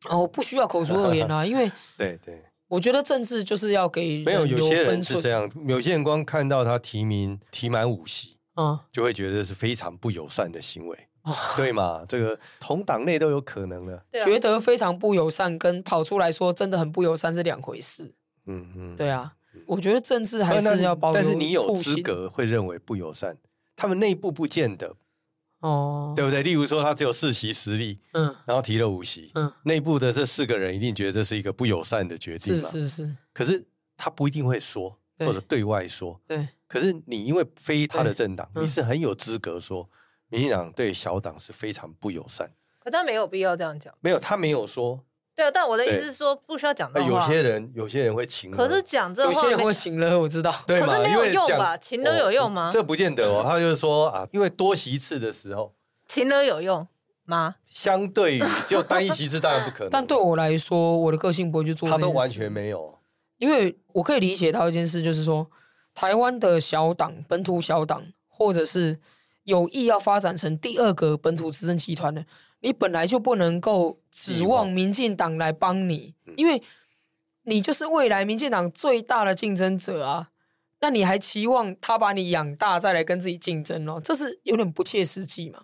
[0.08, 10.98] 哦，不需要口出恶言啊， 因为对对，我觉得政治就是要给没有有些人是这样，有些人光看到他提名提满五席，嗯，就会觉得是非常不友善的行为，
[11.56, 12.04] 对嘛？
[12.08, 18.12] 这个同党内都有可能的，觉得非常不友善，跟跑出来说真的很不友善是两回事。
[18.46, 19.32] 嗯嗯，对啊，
[19.66, 23.36] 我觉得政治还是要保，但是你有资格会认为不友善，
[23.76, 24.96] 他们内部不见得。
[25.62, 26.42] 哦，对不对？
[26.42, 33.16] 例如说，他只有四席实力，嗯，然后提了五席，嗯，内部的这四个人一定觉得这是一个不友善的决定嘛，是是是。
[33.32, 33.64] 可是
[33.96, 36.46] 他不一定会说，或者对外说，对。
[36.66, 39.88] 可是你因为非他的政党，你是很有资格说，
[40.28, 42.50] 民进党对小党是非常不友善。
[42.80, 45.04] 可他没有必要这样讲，没有，他没有说。
[45.34, 47.08] 对啊，但我的意思是说，不需要讲的话。
[47.08, 50.54] 有些人，有些人会情，可是讲这话，有些人会情了，我知道。
[50.66, 50.86] 对嘛？
[50.86, 51.76] 可是没有用吧？
[51.78, 52.70] 情了有用吗？
[52.72, 53.42] 这不见得哦。
[53.46, 55.74] 他就是说啊，因为多席次的时候。
[56.06, 56.86] 情勒有用
[57.24, 57.56] 吗？
[57.66, 59.88] 相对于就单一席次，当然不可能。
[59.90, 61.88] 但对我来说，我的个性不会去做。
[61.88, 62.98] 他都完全没有，
[63.38, 65.50] 因为我可以理解到一件事，就是说，
[65.94, 68.98] 台湾的小党、本土小党，或者是
[69.44, 72.22] 有意要发展成第二个本土执政集团的，
[72.62, 76.62] 你本来就不能够指望民进党来帮你，因为
[77.42, 80.30] 你就是未来民进党最大的竞争者啊。
[80.80, 84.00] 那你还期望他把你养大再来跟自己竞争哦？
[84.02, 85.62] 这是有点不切实际嘛。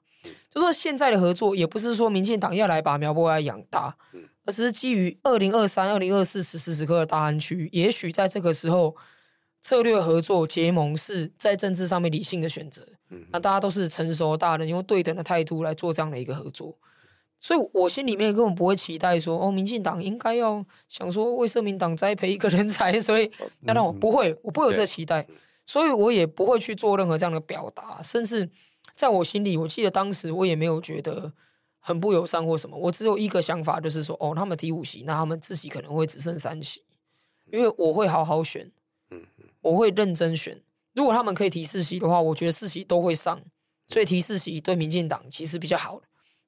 [0.50, 3.96] 就说现在的合作也不是说民进党要来把苗博雅养大，
[4.44, 8.96] 而是基于二零二三、二零二四此时此刻的大安区，也许在这个时候
[9.60, 12.86] 策略合作结盟是在政治上面理性的选择。
[13.30, 16.76] 那大家都是成熟大人，用对等的态度来做这样的一个合作，
[17.38, 23.30] 所以我心里面根本不会期待说哦，民进党应该要想说为社民党栽培一个人才， 所以
[23.60, 25.26] 那让我不会，我不会有这期待，
[25.66, 28.48] 所以我也不会去做任何这样的表达，甚至。
[28.94, 31.32] 在我心里，我记得当时我也没有觉得
[31.78, 36.82] 很不友善或什么，我只有一个想法，就是说，哦，他们提五席，那他们自己可能会只剩三席，
[37.52, 38.72] 因为我会好好选，
[39.12, 39.24] 嗯
[39.60, 40.60] 我会认真选。
[40.94, 43.40] 如果他们可以提四席的话，我觉得四席都会上，
[43.86, 46.00] 所以提四席对民进党其实比较好，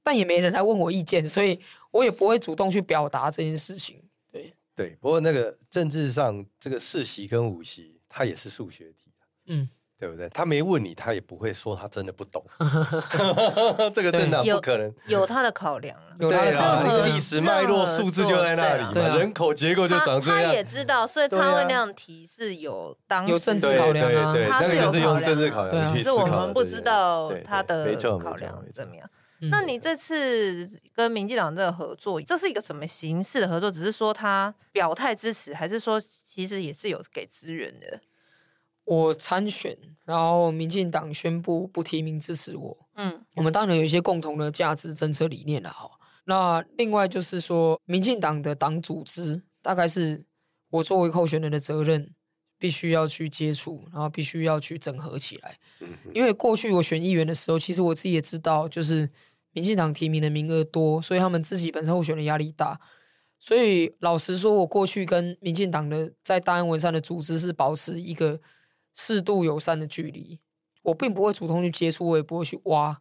[0.03, 4.03] 但也没人来问我意见，所以我也不会主动去表达这件事情。
[4.33, 9.13] 对对，不过那个政治上这个四席跟五席，它也是数学题，
[9.47, 9.69] 嗯。
[10.01, 10.27] 对不对？
[10.31, 12.43] 他没问你，他也不会说他真的不懂。
[13.93, 16.17] 这个真的不可能有，他的考量了。
[16.19, 20.45] 对啊，那个历史脉络、数字就在那里嘛，人口结构就长这样。
[20.45, 24.35] 他也知道，所以他会那样提是有当时有政治考量啊。
[24.49, 26.17] 他是就是用政治考量去思考。
[26.17, 29.07] 是我们不知道他的考量怎么样。
[29.49, 33.71] 那你这次跟民进党这个合作，这是一个什么形式的合作？
[33.71, 38.01] 只是说他表态支持，还是说其实也是有给资源的？
[38.85, 42.77] 我参选，然后民进党宣布不提名支持我。
[42.97, 45.91] 嗯，我们当然有一些共同的价值、政策理念了哈。
[46.25, 50.25] 那另外就是说，民进党的党组织大概是
[50.71, 52.15] 我作为候选人的责任，
[52.59, 55.57] 必须要去接触，然后必须要去整合起来。
[56.13, 59.09] 因为过去我选议员的时候，其实我自己也知道，就是
[59.53, 62.81] 民进党提名的名额多，所以他们自己本身候选的压力大。
[63.39, 68.41] 所以老实说，我过去跟民进党的在大安文山的组织是保持一个。
[68.93, 70.41] 适度友善的距离，
[70.83, 73.01] 我并不会主动去接触，我也不会去挖，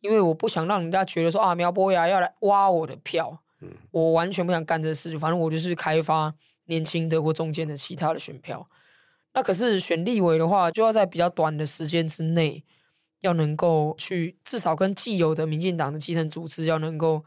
[0.00, 3.42] 因为我不想让人家觉得说啊，苗博雅要来挖我的票。
[3.62, 6.32] 嗯，我完全不想干这事，反正我就是开发
[6.66, 8.68] 年轻的或中间的其他的选票。
[9.32, 12.62] 那可是选立委的话，就要在比较短的时间之内，
[13.22, 17.24] 要能够去至少跟既有的民进党的基层组织要能够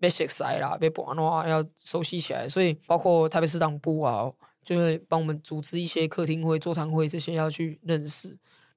[0.00, 2.48] 被熟悉啦，被绑的话要熟悉起来。
[2.48, 4.32] 所以包括台北市党部啊。
[4.64, 8.34] 就会帮我们组织一些客厅会、座谈会这些要去认识。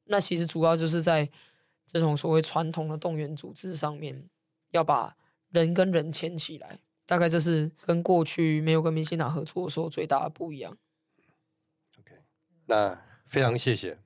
[0.07, 1.31] 那其实主要就是在
[1.85, 4.29] 这种所谓传统的动员组织上面，
[4.71, 5.15] 要把
[5.49, 6.79] 人跟人牵起来。
[7.05, 10.77] 大概这是跟过去没有跟民进党合作的时候最大的不一样。
[11.99, 12.15] OK，
[12.65, 13.97] 那非常谢谢。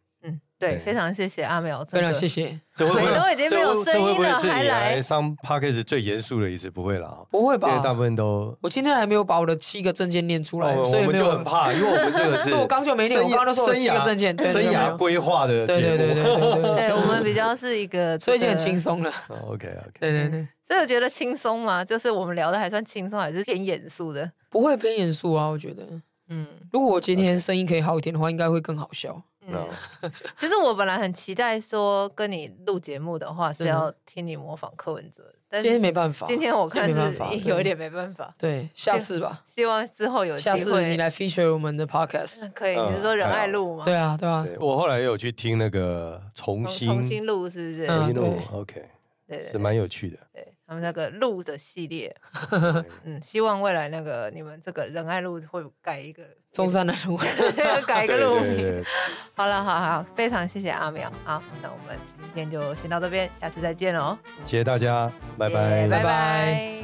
[0.61, 2.59] 对，非常谢谢阿苗，非常谢谢。
[2.75, 2.93] 嘴 都
[3.31, 5.01] 已经没有声音了，还来。
[5.01, 7.69] 上 Podcast 最严肃的一次，不会啦，不会吧？
[7.69, 19.11] 因为大部分都，我今天还没有把我的七个证件念出来，所以我们就很怕，因为我们这个是， 我刚就没念，我刚刚都说七个证件，生涯规划的，对对对对对对，我们比较是一个， 所以就很轻松了。
[19.47, 24.31] OK OK，对对对，所以我觉得轻松嘛，就是我们聊的还算轻松，还是偏严肃的？
[24.51, 25.83] 不会偏严肃啊，我觉得，
[26.29, 29.23] 嗯，如果我今天声音可以好一点的话，应该会更好笑。
[29.47, 29.67] 嗯，
[30.35, 38.33] 其实我本来很期待说跟你录节目的话是要听你模仿柯文哲，但是今天没办法，今天我看是 有一点没办法。
[38.37, 42.79] 对，下次吧，希望之后有机会下次你来 feature 我们的 podcast，可以。
[42.79, 43.83] 你是说仁爱录吗？
[43.85, 44.45] 对啊，对啊。
[44.59, 47.87] 我后来也有去听那个重新重新录，是不是？
[47.87, 48.85] 重新录，OK，
[49.27, 50.17] 对，是蛮有趣的。
[50.33, 50.50] 对。
[50.71, 52.15] 他们那个路的系列，
[53.03, 57.19] 嗯，希望未来那个你们这个仁爱路会改一个中山的路，
[57.85, 58.39] 改一个路。
[59.35, 61.11] 好了，好好，非常谢谢阿苗。
[61.25, 64.17] 好，那我们今天就先到这边，下次再见喽。
[64.45, 66.80] 谢谢大家，拜拜，拜拜。